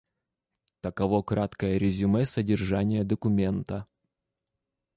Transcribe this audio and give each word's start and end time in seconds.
Таково 0.81 1.21
краткое 1.21 1.77
резюме 1.77 2.25
содержания 2.25 3.03
документа. 3.03 3.85